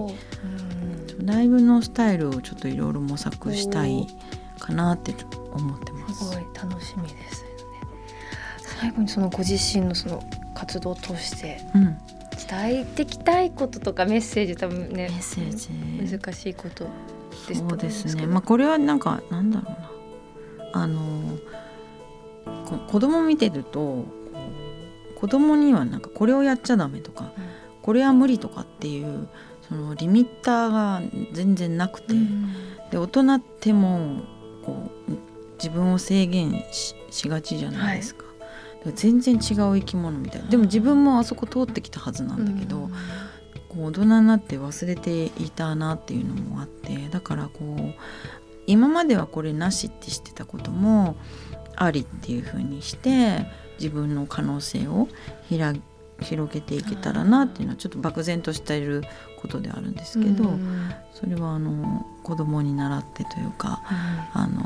[1.24, 4.06] ライブのスタイルをちょっといろいろ模索したい
[4.60, 5.16] かなって
[5.52, 6.26] 思ってます。
[6.26, 6.36] す。
[6.36, 7.45] ごい楽しみです
[8.80, 11.98] 最後にそのご自身のその活動を通してうん、
[12.48, 15.70] 伝えていきたいこととかメッセージ多分ねメッセージ。
[16.18, 16.86] 難しいこと
[17.48, 18.28] ですそうですね。
[18.28, 19.92] まあこれはなんかなんだろうな。
[20.74, 21.38] あの
[22.66, 24.06] こ子供見てると
[25.16, 27.32] 子供にはなんかこれをやっちゃダメとか、
[27.82, 29.28] これは無理とかっていう
[29.68, 32.14] そのリミッターが全然なくて、
[32.92, 34.22] で大人っても
[34.66, 35.12] こう
[35.58, 38.24] 自分を制限ししがちじゃないですか。
[38.24, 38.25] だから
[38.94, 39.42] 全然違う
[39.78, 40.50] 生き物みたいな。
[40.50, 42.90] でも自分もあそこ通ってきたはずなんだけど、
[43.70, 47.94] こう大人になって忘れていたなっていうのもあってだからこう
[48.68, 51.18] 今まではこれなしって知ってたことも
[51.76, 53.46] ありっていう風にして
[53.78, 55.08] 自分の可能性を
[55.50, 55.74] ひら
[56.22, 59.04] 広げていけたらなっていうのはちょっと漠然としている
[59.42, 60.58] ことであるんですけど、
[61.14, 63.84] それはあの子供に習ってというか
[64.34, 64.64] あの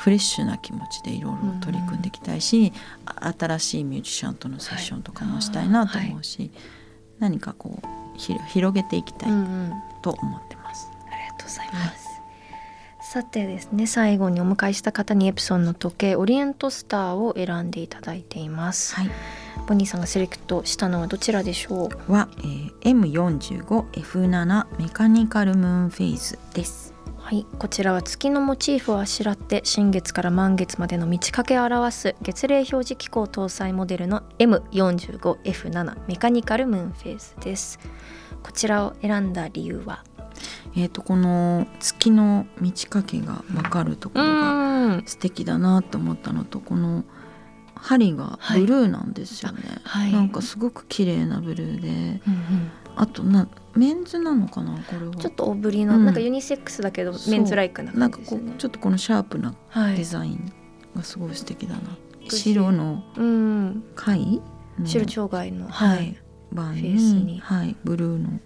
[0.00, 2.72] フレッシュな気持ちでいろいろ取り組んでいきたいし、
[3.04, 6.50] あ新しいミュージシャンとのセッションとかもしたいなと思うし、
[7.18, 7.86] 何かこう
[8.18, 10.88] ひ広げていきたいうんうんと思ってます。
[11.06, 12.08] ありがとうございます。
[13.02, 19.10] さてですね最後にお迎えした方にエプソンの時計オリエントスターを選んでいただいています、はい、
[19.66, 22.12] ボニーさんがセレクトしたのはどちらでしょう？
[22.12, 26.89] は、えー、M45F7 メカニカルムーンフェイズです。
[27.30, 37.78] はいこちらは月のモチーフをあしらって新月から満月までの満ち欠けを表す月齢表示機構搭載モデルの M45F7 メカニカルムーンフェイズです。
[38.42, 40.02] こちらを選んだ理由は？
[40.74, 45.04] えっ、とこの月の満ち欠けがわかるところがん。
[45.06, 47.04] 素敵だなと思ったのとこの
[47.76, 49.62] 針がブルーなんですよね。
[49.84, 50.12] はい。
[50.12, 55.14] なんかすごく綺麗なブルーで、うんうんあとなメンズなのかなこれは。
[55.14, 56.04] ちょっと大ぶりの、うん。
[56.04, 59.96] なんかユニセックスだけどメンズライクななんかこ感じですよねうちょっとこのシャープなはい。
[59.96, 60.52] デザイン
[60.94, 61.80] がすごい素敵だな。
[62.22, 62.38] 美しい。
[62.54, 63.84] 白のうん。
[64.84, 66.16] 白蝶貝のはい、
[66.52, 67.24] バーフェイスに。
[67.34, 68.40] にはい、ブルーの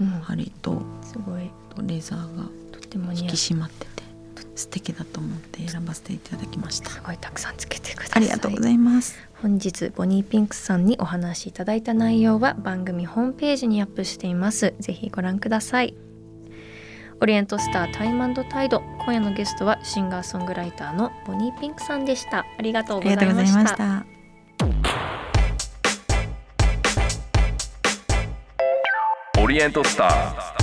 [0.00, 0.06] うん。
[0.20, 1.50] 針とすごい。
[1.86, 3.99] レザーがとっても引き締まってて
[4.54, 6.90] 素敵だと思って選ばせていただきました。
[6.90, 8.16] すごいたくさんつけてください。
[8.16, 9.18] ありがとうございます。
[9.42, 14.74] 本日ボニーピンクさんにお話しいただいた内容は番組ホームページにアップしています。
[14.80, 15.94] ぜひご覧ください。
[17.22, 22.46] オリエントスタータイムタイド今夜のゲストはシンガーソングライターのボニーピンクさんでした。
[22.58, 23.62] ありがとうあございました。
[23.62, 24.06] ました。
[29.38, 30.60] オリエントスター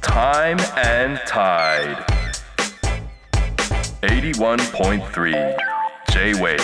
[0.00, 0.56] Time
[1.06, 2.13] and Tide
[4.06, 5.32] 81.3
[6.12, 6.58] J-Wave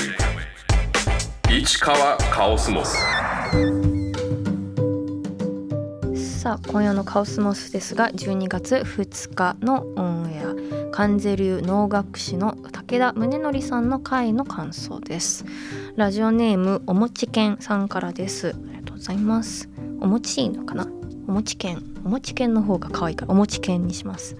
[1.50, 2.98] 市川カオスモス。
[6.42, 10.55] さあ今夜のカオスモスですが12月2日のオンエア。
[10.92, 15.46] 関税流能楽師の武田宗則さんの回の感想です。
[15.96, 18.48] ラジオネームおもちけんさんからです。
[18.48, 19.70] ありがとうございます。
[20.03, 20.87] おもちいいのかな？
[21.26, 21.89] おもちけん。
[22.04, 24.36] おもちけんの方が可愛いからおもちけんにします。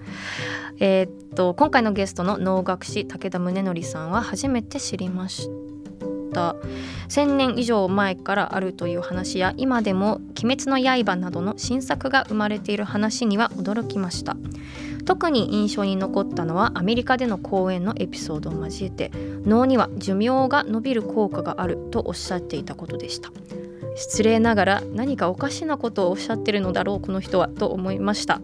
[0.79, 5.47] えーっと今回のゲストの能楽師武田宗則さんは初めて知りまし
[6.33, 6.55] た。
[7.07, 14.35] 1,000年以上前からあるという話や今でも「鬼滅の刃」などの新作が生まれている話には驚きました。
[15.05, 19.11] 特に印象に残ったのはアメリカでの講演のエピソードを交えて
[19.45, 23.31] 脳には寿命が伸びる効果があるとおっしゃっていたことでした。
[23.95, 28.41] 失礼ながら何かおかしなことをおっしゃってるのだろうこの人はと思いました。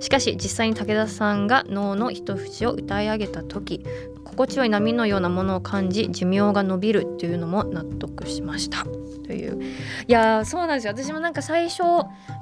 [0.00, 3.84] しかし実際に武田さんが脳の一節を歌い上げた時
[4.24, 8.84] 心地よい波のようなものを感じ寿命が伸びるというのも納得しました。
[9.26, 9.62] という。
[10.06, 10.94] いやーそうなんですよ。
[10.96, 11.82] 私もなんか最初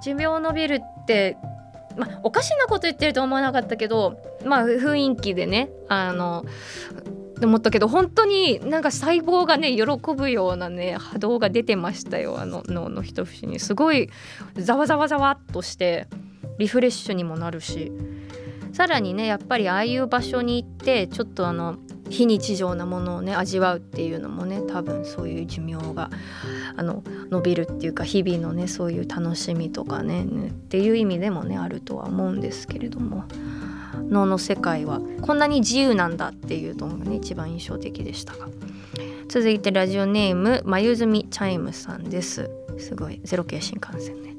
[0.02, 1.37] 寿命伸びるって
[1.96, 6.44] まあおかしなこと言ってると思わなかったけどまあ雰囲気でねあの
[7.37, 12.40] って思ったけど本当になんか細胞がね喜ぶようなね波動が出てましたよ。
[12.40, 13.61] あの脳の一節に。
[13.61, 14.11] すごい
[14.55, 16.07] ざわざわざわっとして
[16.59, 17.92] リフレッシュにもなるし。
[18.72, 21.77] さらにねやっぱりああいう場所に行ってちょっとあの
[22.11, 26.11] 非日常なものをね味わうっていうのもね多分そういう寿命が
[26.77, 33.25] あの伸びるっていうか日々のねそういう楽しみとかねねっていう意味でもねあるとは思うんですけれども。
[34.09, 38.48] 脳の世界はこんなに自由なんだっていうのがね一番印象的でしたが。
[39.28, 42.50] 続いてラジオネームまゆずみチャイムさんです。
[42.78, 44.37] すごいゼロ系新幹線ね。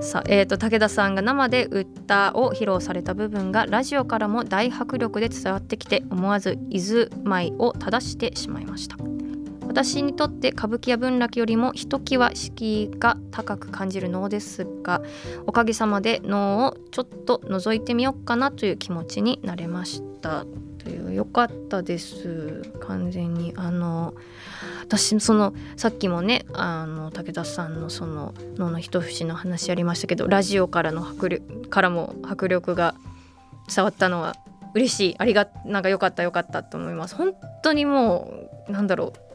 [0.00, 8.96] さあ、えー、と武田さんが生で歌を披露された部分がラジオからも大迫力で伝わってきて思わず「伊豆舞」を正してしまいました。
[9.72, 15.00] 私にとって歌舞伎や文楽よりもひときわ敷居が高く感じる能ですが
[15.46, 20.44] おかげさまで能をちょっと覗いてみようかなという気持ちになれました。
[20.76, 22.62] というよかったです。
[22.80, 23.54] 完全に。
[23.56, 24.12] あの
[24.82, 32.94] 私そのさっきもねあの武田さんのその脳の一節の話ありましたけどラジオからの迫力からも迫力が
[33.74, 34.36] 伝わったのは
[34.74, 35.14] 嬉しい。
[35.18, 37.14] ありがなんか良かった良かったと思います。
[37.14, 37.32] 本
[37.62, 39.31] 当にもうなんだろう、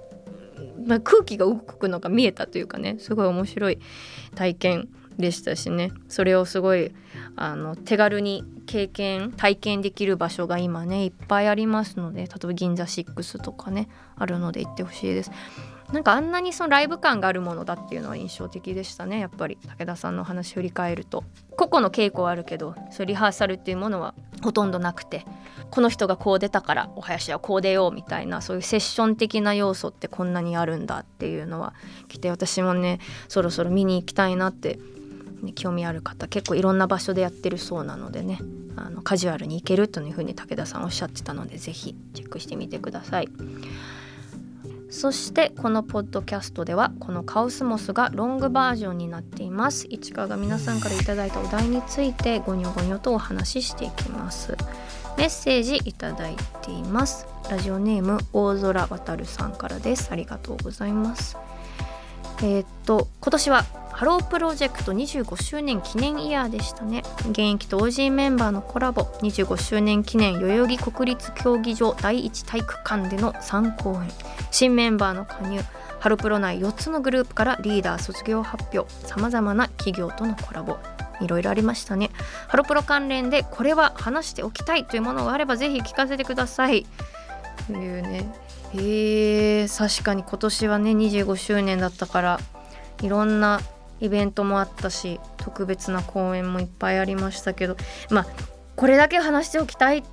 [0.86, 3.80] まあ、空気が動くのが見えたというかねすごい面白い
[4.36, 5.92] 体験でしたしね。
[6.08, 6.94] それをすごい
[7.36, 15.32] あの手軽に経験体験できる場所が今ねいっぱいありますので例えば銀座6とかねあるので行ってほしいです。
[15.92, 19.58] なんかあんなにそのライブ感があるものだっていうのは印象的でしたねやっぱり。
[19.78, 21.24] 武田さんの話振り返ると。
[21.56, 25.26] 個々の稽古はあるけどそうリハーサルっていうものはほとんどなくて。
[25.70, 31.74] この人がこう出たからお囃子はこう出ようみたいなそういうセッション的な要素ってこんなにあるんだっていうのは
[32.08, 34.80] 来て私もねそろそろ見に行きたいなって
[35.42, 38.40] ね、興味ある方結構いろんな場所でやってるそうなのでね
[38.76, 43.30] あのカジュアルに行けるというふうに武田さんおっしゃってたので是非チェックしてみてください。
[44.90, 49.86] そしてこのポッドキャストではこのカオスモスがロングバージョンになっています。
[49.90, 54.56] 市川が皆さんから頂いたお題についてゴニョゴニョとお話ししていきます。
[55.18, 57.28] メッセージいただいています。
[57.50, 60.10] ラジオネーム大空渡さんからです。
[60.12, 61.38] ありがとうございます。
[62.40, 63.66] えー、っと今年は
[63.98, 67.02] ハロープロジェクト25周年記念イヤーでしたね。
[67.32, 69.06] 現役と OG メンバーのコラボ。
[69.24, 74.12] 25周年記念代々木国立競技場第一体育館での3公演
[74.52, 75.60] 新メンバーの加入。
[76.00, 78.88] ハロプロ内4つのグループからリーダー卒業発表。
[79.08, 80.78] さまざまな企業とのコラボ。
[81.20, 82.12] いろいろありましたね。
[82.48, 86.86] ハロプロ関連でこれは話しておきたいというものがあればぜひ聞かせてください。
[87.66, 88.32] というね。
[88.76, 92.40] えー、確かに今年はね25周年だったから
[93.02, 93.60] いろんな
[94.00, 97.78] イベントもあったし特別な公演もいっぱいありましたけど
[98.10, 98.28] まあ
[98.76, 100.04] これだけ話しておきたいっ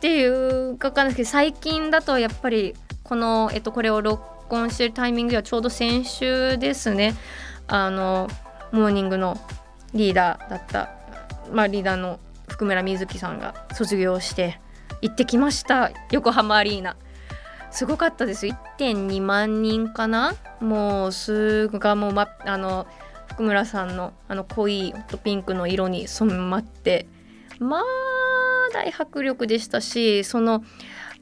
[0.00, 7.14] ていうかかんないですけど最近だとやっぱりこの、えっと、これを録音してるタイミングではちょうど先週ですね
[7.66, 8.28] あの
[8.72, 9.36] モーニングの
[9.94, 10.90] リーダーだった、
[11.52, 14.60] まあ、リーダーの福村瑞希さんが卒業して
[15.00, 16.96] 行ってきました横浜アリーナ。
[17.70, 20.34] すごかったです1.2万人かな？
[20.60, 22.86] もうすぐがもう、ま、あの
[23.28, 27.06] 福村さんのあの濃いピンクの色に染まって
[27.58, 27.82] まあ
[28.72, 30.64] 大迫力でしたしその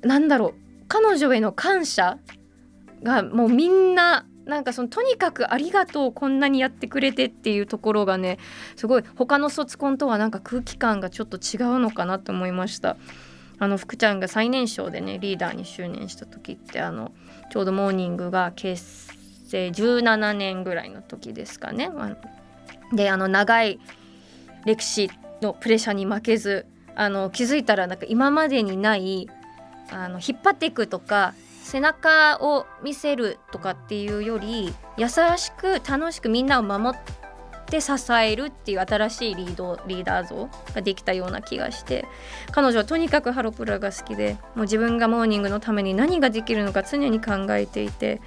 [0.02, 0.54] なんだろう
[0.88, 2.18] 彼女への感謝
[3.02, 8.38] がもうみんななんかそのとにかくありがとうこんなにやってくれてっていうところがね
[8.76, 12.96] すごい他の卒コンとはなんか空気感がちょっと違うのかなと思いました。
[13.58, 17.12] あの福ちゃんが最年少でねリーダーに就任した時ってあの
[17.50, 19.08] ちょうどモーニングが結
[19.48, 21.90] 成17年ぐらいの時ですかね。
[22.92, 23.80] であの長い
[24.64, 29.28] 歴史のプレッシャーに負けずあの気づいたらなんか今までにない
[29.90, 37.25] あの引っ張っていくとか背中を見せるとかっていうより優しく楽しくみんなを守って
[37.80, 42.06] 支えるっていう新しいリードリーダー像ができたような気がして
[42.52, 48.20] 彼女はとにかくハロプロが好きでもう自分がモーニングのために何ができるのか常に考えていて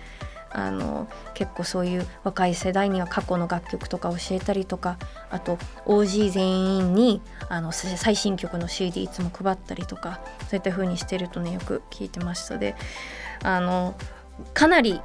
[0.51, 4.97] あの結構そういう若い世代には過去の楽曲とか教えたりとか
[5.29, 12.57] あと OG 全員にあの最新曲の CD いつも配ったりとかそういった風にしてるとねよく聞いてました。
[12.57, 12.75] で
[13.43, 13.95] あの
[14.53, 15.01] かなり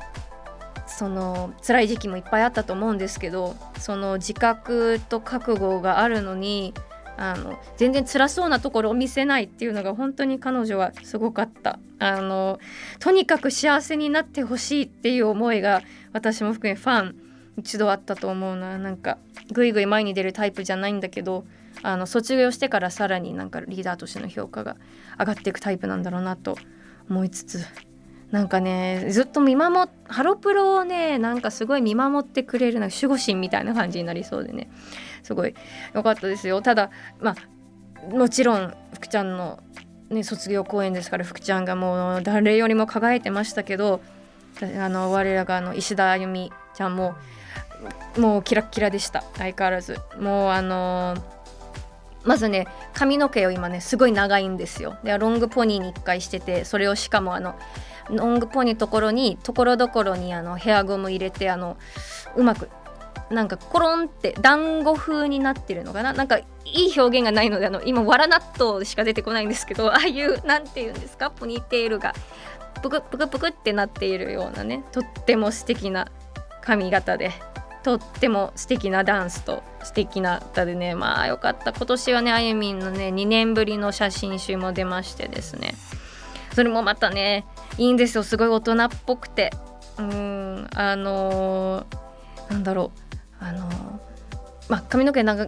[0.87, 6.75] その辛い時期もいっぱいあったと思うんですけどその自覚と覚悟があるのに
[7.17, 11.79] あの全然辛そうなところを見せないっていうのが本当に彼女はすごかった。
[12.01, 12.59] あの
[12.99, 15.81] とにかく幸せになってほしいっていう思いが
[16.13, 17.17] 私も含めファン
[17.57, 18.79] 一度あったと思うな。
[18.79, 19.19] なんか
[19.53, 21.45] ぐいぐい前に出るタイプじゃないんだけど
[21.83, 24.77] あの卒業してからさらになんかリーダーとしての評価が
[25.19, 26.57] 上がっていくタイプなんだろうなと
[27.09, 27.65] 思いつつ
[28.31, 34.71] なんかねずっと見守ハロプロをねなんかすごい見守ってくれるなんか守護神みたいな感じになりそうでね。
[35.23, 35.55] すごい。
[35.95, 36.61] 良かったですよ。
[36.63, 39.63] ただまあもちろん福ちゃんの
[40.11, 44.03] ね、卒業公演ですから福ちゃんがもう誰よりも輝いてましたけど
[44.79, 47.17] あの我らがあの石田あゆみちゃんも
[48.19, 49.25] もうキラッキラでした。
[49.37, 49.99] 相変わらず。
[50.19, 51.17] もうあの
[52.25, 54.97] まずね髪の毛を今ねすごい長いんですよ。
[55.05, 57.55] でロングポニーに1回しててそれをしかもあの
[58.11, 61.77] ロングポニーところにところどころにあのヘアゴム入れてあの
[62.37, 62.69] うまく
[63.31, 66.13] なんかコロンって団子風になってるのかな？
[66.13, 71.31] なんかいい表現がないのであの今わら納豆しか出てこないんですけどああいうなんて言うんですか？
[71.31, 72.15] ポニーテールが
[72.83, 76.09] ぷくぷくぷくってなっているようなねとっても素敵な
[76.63, 77.33] 髪型で。
[77.85, 81.73] とっても素敵なダンスと素敵な歌でねまあよかった。
[81.73, 85.75] 今年はねあゆみんのね2年ぶりの写真集も出ましてですね。
[86.55, 87.45] それもまたね
[87.79, 88.23] いいんですよ。
[88.25, 89.53] すごい大人っぽくて。
[89.99, 92.91] うんあのーなんだろ
[93.41, 93.45] う。
[93.45, 93.75] あのー
[94.69, 95.47] まあ髪の毛長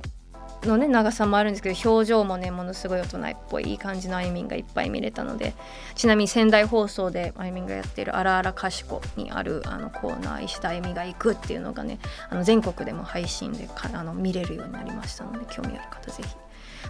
[0.67, 5.55] のね長さもあるんですけど表情もねものすごい大人っぽいいい感じのあゆみんがいっぱい見れたので
[5.95, 11.99] ちなみに仙台放送であゆみんがやってる「あらあらかしこ」にあるあのコーナー石田あゆみが行くっていうのがね
[12.29, 16.37] あの全国でも配信でかあの見れるようになりましたので興味ある方ぜひ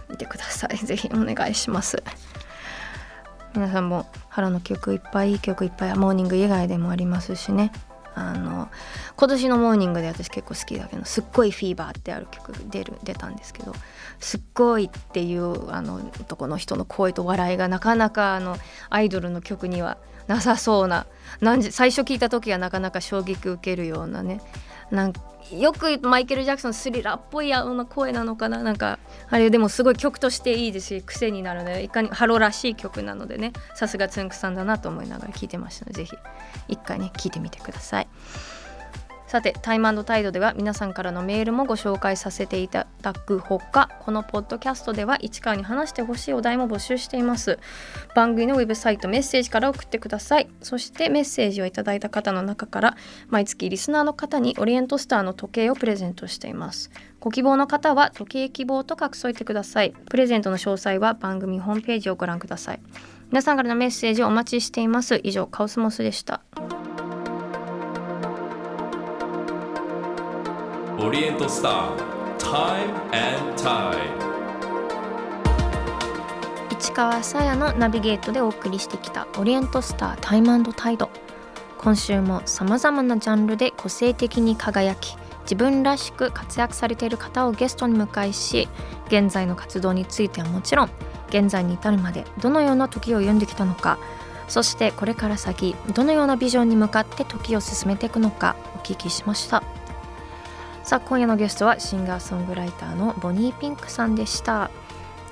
[0.09, 0.77] 見てください。
[0.77, 2.01] ぜひお願いします。
[3.53, 7.71] 皆さんも春の曲いっぱいいい曲いっぱいモーニング以外でもありますしね。
[8.17, 8.67] あの
[9.15, 13.73] 今年のモーニングで私結構好きだけど「すっごいフィーバー」ってある曲出る出たんですけど
[14.19, 18.57] 「すっごい」っていうあの男の人の声と笑いがなかなかあの
[18.89, 19.97] アイドルの曲には
[20.27, 21.07] なさそうな。
[21.71, 24.41] 最初聞いた時はなかなか衝撃受けるようなね。
[24.91, 25.13] なん
[25.51, 28.63] よくマイケル・ジャクソンスリラーっぽいような声なのかな？
[28.63, 28.99] なんか
[29.29, 33.53] あれでもすごい曲としていいですし癖になるのでいかにハロらしい曲なのでね。
[33.75, 36.17] さすがつんくさんだなと思いながら聴いてましたのでぜひ
[36.67, 38.07] 一回ね聴いてみてください。
[39.27, 47.59] さてタイムタイドでは皆さんからのメールもご紹介させていただくほかこのポッドキャストでは市川に話してほしいお題も募集しています。
[48.15, 50.47] 番組のウェブサイトメッセージから送ってください。
[50.61, 52.97] そしてメッセージをいただいた方の中から
[53.27, 56.89] 毎月リスナーの方にオリエントスターの時計をプレゼントしています。
[57.19, 59.91] ご希望の方は時計希望と書き添えてください。
[60.09, 62.79] プレゼントの詳細は番組ホームページをご覧ください。
[63.29, 65.19] 皆さんからのメッセージをお待ちしています。
[65.23, 66.41] 以上カオスモスでした。
[70.99, 71.95] オリエントスター
[72.39, 73.97] Time and Tide
[76.71, 81.11] 市川さやのナビゲートでお送りしてきたオリエントスタータイムタイド
[81.77, 88.67] 今週もさまざまなジャンルで個性的に輝き自分らしく活躍されている方をゲストに迎えし
[89.05, 90.89] 現在の活動についてはもちろん
[91.29, 93.99] 現在に至るまでどのような時を読んできたのか
[94.47, 99.76] そしてこれから先どのようなビジョンに向かって時を進めていくのかお聞きしました。
[100.87, 104.71] さあ今夜のゲストはシンガーソングライターのボニーピンクさんでした。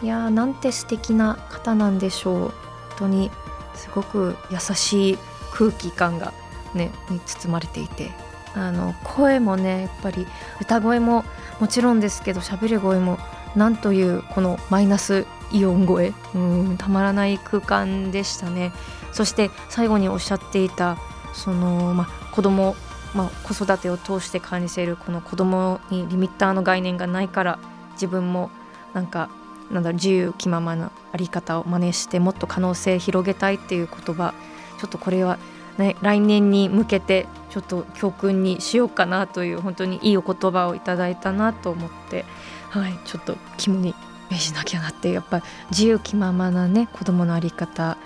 [0.03, 2.49] いやーなんて素敵な方なんでしょう。
[2.49, 2.51] 本
[2.97, 3.32] 当に
[3.74, 5.18] すごく優しい
[5.53, 6.34] 空気感が
[6.74, 8.12] ねに包まれていて。
[8.53, 10.28] あの声もねやっぱり
[10.60, 11.24] 歌声も
[11.62, 13.18] もちろんですけど喋る声も
[13.56, 16.14] なんというこのマイナスイオン声。
[16.34, 18.74] うんたまらない空間でしたね。
[19.14, 20.97] そして最後におっしゃっていた
[21.34, 22.76] その、まあ、子供
[23.16, 27.59] まあ、子育てを通して感じているこの子供にリミッターの概念がないから
[27.93, 28.51] 自分も
[28.93, 29.30] なんか
[29.72, 34.34] なんだ自由気ままなあり方を真似してもっと可能性広げたいっていう言葉
[34.80, 35.39] ちょっとこれは、
[35.78, 42.26] ね、来年に向けてちょっと教訓にしようかなという本当にいいお言葉をいただいたなと思って、
[42.70, 43.95] はい、ちょっと肝に
[44.30, 45.41] 銘じなきゃなってやっぱ
[45.72, 47.97] 自由気ままなね子供のあり方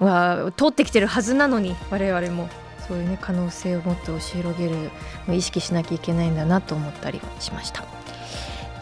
[0.00, 2.48] は通ってきてるはずなのに我々も
[2.88, 4.90] そういうね可能性をもっと押し広げる
[5.28, 7.84] 意識しなきゃいけないんだなと思ったりしました。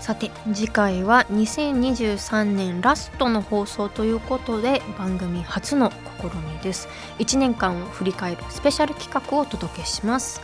[0.00, 5.90] さて次回は2023年ラストの放送ということで番組初の
[6.20, 6.88] 試みです。
[7.20, 10.42] 1年間を振り返るスペシャル企画をお届けします。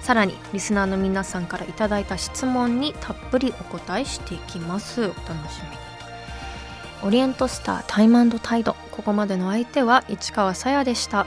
[0.00, 5.02] さらにリスナーの皆さんからいただいた質問にたっぷりお答えしていきます。
[5.02, 5.82] お楽しみに。
[7.02, 8.76] オリエントスタータイムタイド。
[8.92, 11.26] ここまでの相手は市川さやでした。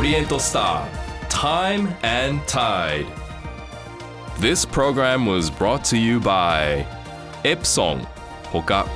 [0.00, 3.04] オリエントスター Time and Tide
[4.38, 6.86] This program was brought to you by
[7.44, 8.06] Epson
[8.50, 8.86] ほか